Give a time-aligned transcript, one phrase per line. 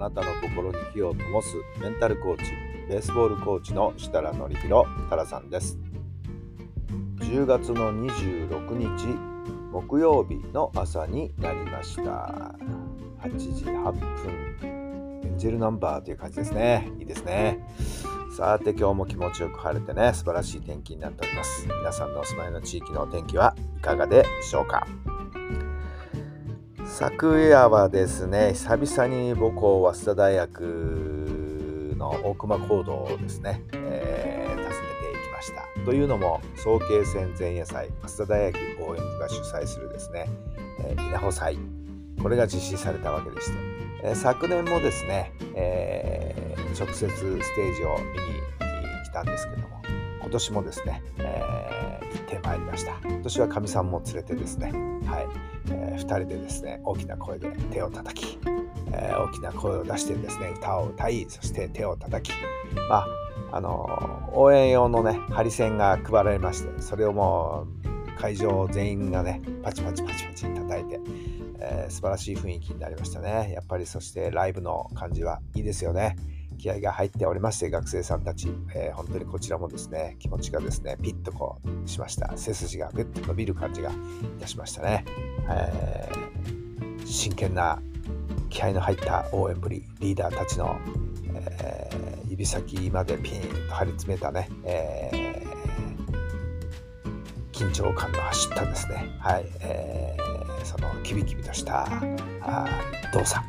[0.00, 2.44] あなたの心に火を灯すメンタルコーチ、
[2.88, 5.78] ベースボールコーチの設楽範弘太郎さんです。
[7.18, 9.06] 10月の26日
[9.70, 12.54] 木曜日の朝になりました。
[13.22, 14.00] 8時8分。
[15.22, 16.90] エンジェルナンバーという感じですね。
[16.98, 17.62] いいですね。
[18.34, 21.66] さて今日も気持ちよく晴れてね、素晴らしい天気になっております。
[21.66, 24.86] 皆さんのお住まいの地域のお天気はいかがでしょうか？
[26.92, 35.84] 昨夜はですね久々に母校早稲田大学の大熊講堂をですね、えー訪ねていきました。
[35.84, 40.26] というのも早慶戦前夜祭早稲田大学応援部が主催するですね、
[40.80, 41.58] えー稲穂祭。
[42.22, 43.52] これが実施されたわけでして、
[44.02, 48.40] えー昨年もですね、えー直接ステージを見に
[49.04, 49.82] 来たんですけども
[50.20, 51.79] 今年もですね、えー
[52.12, 52.98] 行ってまいりました。
[53.04, 54.72] 今年はかみさんも連れてですね
[55.06, 55.26] はい。
[55.72, 58.38] え2人でですね大きな声で手を叩き、
[58.92, 62.34] えー大きな声を出してですね歌を歌いそして手を叩き
[62.88, 63.06] まあ
[63.52, 71.00] あのー応援用のねハリセンが配られましてそれをもう会場全員がねパチパチパチパチ叩いて、
[71.60, 73.52] えー素晴らしい雰囲気になりましたね。
[73.52, 76.16] やっぱりそしてライブの感じはいいですよね。
[76.60, 82.36] 気合が入っておりまして学生さんたち、えー本当にこちらもですね気持ちがですねピッとこうしました。
[82.36, 83.94] 背筋がグッと伸びる感じがい
[84.38, 85.04] たしましたね、
[85.48, 86.20] えー
[87.06, 87.80] 真剣な
[88.50, 90.78] 気合の入った応援ぶりリーダーたちの、
[91.34, 95.42] えー指先までピンと張り詰めたね、え
[97.52, 99.16] 緊張感の走ったですね。
[99.18, 101.88] はい、えーそのキビキビとした
[102.42, 102.66] あ
[103.12, 103.44] 動作、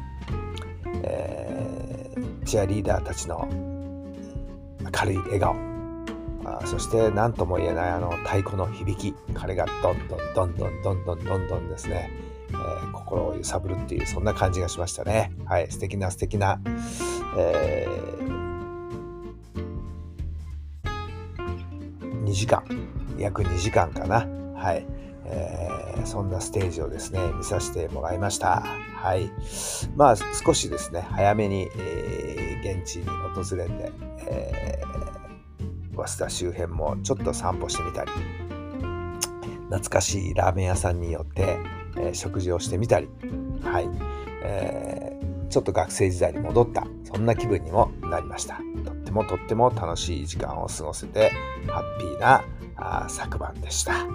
[1.03, 1.50] えー
[2.51, 5.55] チアリーダーたちの明るい笑顔。
[6.65, 9.15] そして何とも言えないあの太鼓の響き。
[9.33, 12.11] 彼がどんどんどんどんどんどんどんどんですね、
[12.49, 15.31] えー心を揺さぶるっていうそんな感じがしましたね。
[15.45, 16.59] はい素敵な素敵な、
[17.37, 17.87] え
[22.03, 22.65] 2時間。
[23.17, 24.27] 約2時間かな。
[24.55, 24.85] はい、
[25.23, 28.61] えーそんなステージをですね見させてもらいました。
[28.95, 29.31] はい
[29.95, 32.30] まあ少しですね早めに、えー
[32.61, 33.91] 現地に訪れて、
[34.27, 34.91] えー
[35.93, 38.11] 早稲田周辺もちょっと散歩してみたり
[39.65, 41.59] 懐かしいラーメン屋さんによって、
[41.97, 43.09] えー食事をしてみたり
[43.61, 43.89] はい、
[44.43, 48.61] えーちょっと学生時代に戻ったそんな気分にもなりました。
[48.85, 51.33] とってもとっても楽しい時間を過ごせて
[51.67, 52.41] ハッピーな
[52.77, 54.07] あ昨晩でした。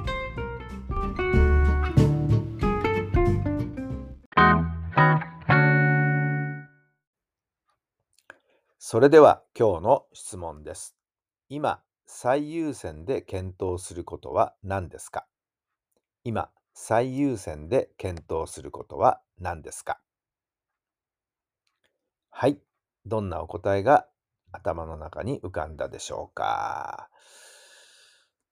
[8.89, 10.95] それでは今日の質問です。
[11.49, 15.27] 今最優先で検討することは何ですか？
[16.23, 19.99] 今最優先で検討することは何ですか？
[22.31, 22.61] はい。
[23.05, 24.07] どんなお答えが
[24.53, 27.09] 頭の中に浮かんだでしょうか？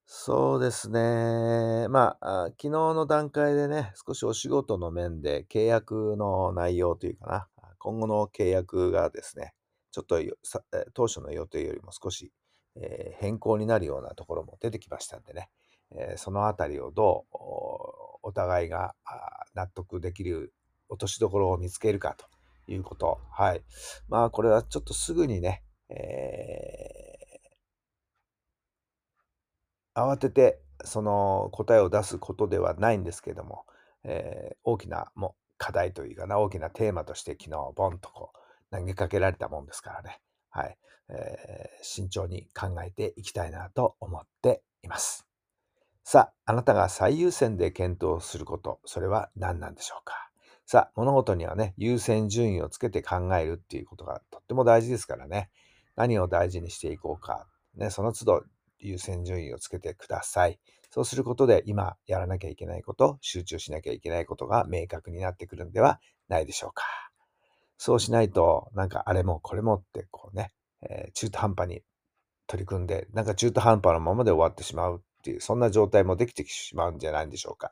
[0.05, 1.87] そうですね。
[1.87, 7.47] まあ、昨日の段階でね、少しお仕事の面で契約の内容というかな、
[7.79, 9.53] 今後の契約がですね、
[9.95, 10.19] ちょっと
[10.93, 12.33] 当初の予定よりも少し、
[12.75, 15.49] え変更になるようなところも出てきましたんでね、
[15.91, 17.37] えそのあたりをどう
[18.23, 18.93] お互いが
[19.53, 20.53] 納得できる
[20.89, 22.25] 落としどころを見つけるかと
[22.69, 23.21] いうこと。
[23.31, 23.63] はい。
[24.09, 27.15] まあ、これはちょっとすぐにね、えー
[29.97, 33.65] 慌ててその答えを出すことではないんですけども、
[34.03, 38.37] えー大きなも課題というかな、大きなテーマとして昨日ボンとこう
[38.71, 40.19] 投げかけられたもんですからね、
[40.49, 40.77] はい、
[41.09, 45.27] えー慎重に考えていきたいなと思っています。
[46.03, 50.29] さあ、あなたが最優先で検討すること、それは何なんでしょうか？
[50.65, 55.49] さあ、物事にはね、優先順位をつけて考えるっていうことがとっても大事ですからね。
[55.95, 57.47] 何を大事にしていこうか。
[57.75, 58.43] ね、その都度
[58.79, 60.59] 優先順位をつけてください。
[60.89, 66.83] そうすることで今やらなきゃいけないこと、集中しなきゃいけないことが明確になってくるんではないでしょうか。
[67.77, 70.51] そうしないと、なんかあれもこれもってこうね、
[70.81, 71.81] えー中途半端に
[72.47, 77.71] 取り組んで、なんか中途半端なままで終わってしまうっていう、そんな状態もできてしまうんじゃないんでしょうか。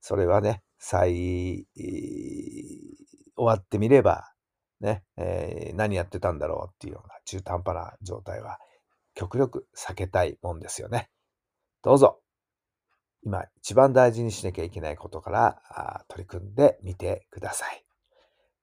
[0.00, 1.66] それはね、最、
[3.36, 4.32] 終わってみれば、
[4.80, 8.58] ね、えー、何やってたんだろうっていうような中途半端な状態は
[9.14, 11.10] 極力避けたいもんですよね。
[11.82, 12.20] どうぞ、
[13.24, 17.84] 今一番大事にしなきゃいけないことから取り組んでみてください。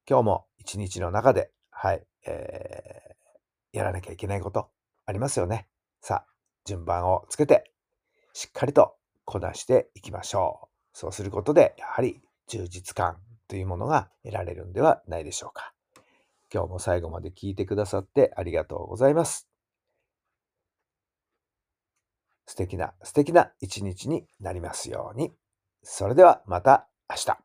[0.10, 4.70] 今日も一日の中で、はい、えー、やらなきゃいけないこと
[5.06, 5.68] ありますよね。
[6.02, 6.34] さあ、
[6.66, 7.72] 順番をつけて、
[8.34, 8.96] しっかりと
[9.26, 10.68] こなしていきましょう。
[10.92, 13.18] そうすることで、やはり充実感
[13.48, 15.72] というものが得られるんではないでしょうか。
[16.52, 19.48] 今日も最後まで聞いてくださってありがとうございます。
[22.48, 25.32] 素敵な素敵な一日になりますように。
[25.84, 27.45] それではまた明日。